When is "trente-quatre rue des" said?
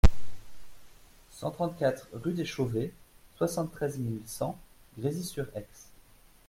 1.51-2.43